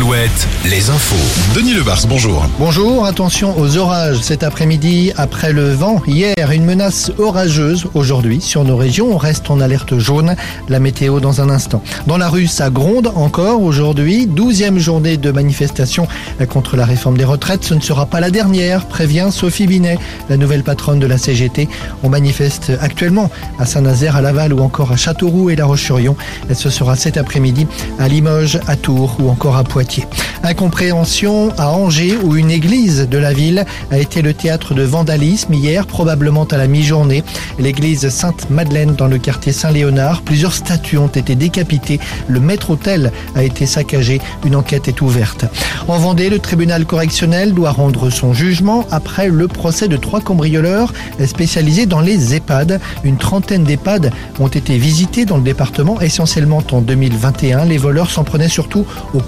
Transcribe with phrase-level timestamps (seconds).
[0.00, 1.54] 7, les infos.
[1.54, 2.46] Denis Lebars, bonjour.
[2.58, 5.12] Bonjour, attention aux orages cet après-midi.
[5.16, 7.86] Après le vent, hier, une menace orageuse.
[7.92, 10.36] Aujourd'hui, sur nos régions, on reste en alerte jaune.
[10.70, 11.82] La météo dans un instant.
[12.06, 14.26] Dans la rue, ça gronde encore aujourd'hui.
[14.26, 16.08] Douzième journée de manifestation
[16.48, 17.64] contre la réforme des retraites.
[17.64, 19.98] Ce ne sera pas la dernière, prévient Sophie Binet,
[20.30, 21.68] la nouvelle patronne de la CGT.
[22.02, 26.16] On manifeste actuellement à Saint-Nazaire, à Laval ou encore à Châteauroux et La Roche-sur-Yon.
[26.54, 27.66] Ce sera cet après-midi
[27.98, 29.89] à Limoges, à Tours ou encore à Poitiers.
[30.42, 35.52] Incompréhension à Angers où une église de la ville a été le théâtre de vandalisme
[35.52, 37.24] hier, probablement à la mi-journée.
[37.58, 40.22] L'église Sainte-Madeleine dans le quartier Saint-Léonard.
[40.22, 42.00] Plusieurs statues ont été décapitées.
[42.28, 44.20] Le maître-autel a été saccagé.
[44.46, 45.44] Une enquête est ouverte.
[45.88, 50.92] En Vendée, le tribunal correctionnel doit rendre son jugement après le procès de trois cambrioleurs
[51.26, 52.80] spécialisés dans les EHPAD.
[53.04, 57.64] Une trentaine d'EHPAD ont été visités dans le département, essentiellement en 2021.
[57.64, 59.20] Les voleurs s'en prenaient surtout au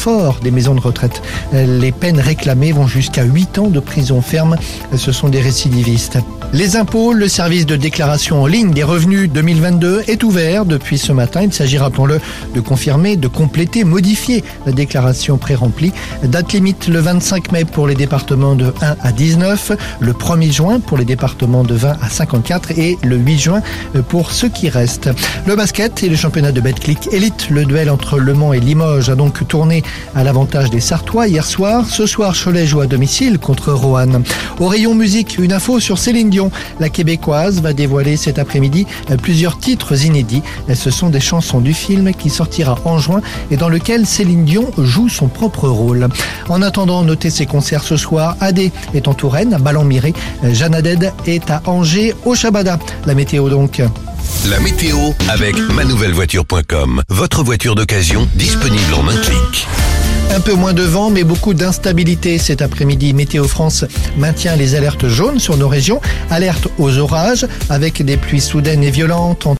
[0.00, 1.22] coffre-fort des maisons de retraite.
[1.52, 4.56] Les peines réclamées vont jusqu'à 8 ans de prison ferme.
[4.96, 6.18] Ce sont des récidivistes.
[6.52, 11.12] Les impôts, le service de déclaration en ligne des revenus 2022 est ouvert depuis ce
[11.12, 11.42] matin.
[11.42, 12.20] Il s'agit, rappelons-le,
[12.54, 15.92] de confirmer, de compléter, modifier la déclaration pré-remplie.
[16.24, 20.80] Date limite le 25 mai pour les départements de 1 à 19, le 1er juin
[20.80, 23.62] pour les départements de 20 à 54 et le 8 juin
[24.08, 25.10] pour ceux qui restent.
[25.46, 29.08] Le basket et le championnat de Betclic Elite, le duel entre Le Mans et Limoges
[29.08, 29.84] a donc tourné
[30.14, 31.86] à l'avantage des Sartois hier soir.
[31.88, 34.22] Ce soir, Cholet joue à domicile contre Roanne.
[34.58, 36.50] Au rayon musique, une info sur Céline Dion.
[36.78, 38.86] La québécoise va dévoiler cet après-midi
[39.22, 40.42] plusieurs titres inédits.
[40.74, 44.70] Ce sont des chansons du film qui sortira en juin et dans lequel Céline Dion
[44.78, 46.08] joue son propre rôle.
[46.48, 48.36] En attendant, notez ses concerts ce soir.
[48.40, 50.12] Adé est en Touraine, à Ballon-Miré.
[50.52, 52.78] Jeanne Aded est à Angers, au Chabada.
[53.06, 53.80] La météo donc.
[54.48, 54.96] La météo
[55.28, 57.02] avec manouvellevoiture.com.
[57.10, 59.66] Votre voiture d'occasion disponible en un clic.
[60.32, 63.12] Un peu moins de vent, mais beaucoup d'instabilité cet après-midi.
[63.12, 63.84] Météo France
[64.16, 66.00] maintient les alertes jaunes sur nos régions.
[66.30, 69.46] Alerte aux orages avec des pluies soudaines et violentes